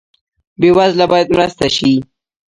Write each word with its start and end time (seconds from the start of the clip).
بې 0.59 0.69
وزله 0.77 1.05
باید 1.11 1.29
مرسته 1.35 1.67
شي 1.75 1.93